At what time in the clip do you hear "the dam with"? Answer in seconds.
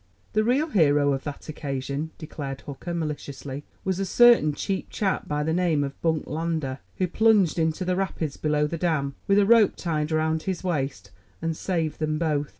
8.65-9.37